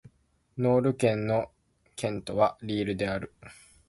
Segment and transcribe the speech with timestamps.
[0.57, 1.51] ノール県の
[1.95, 3.35] 県都はリールである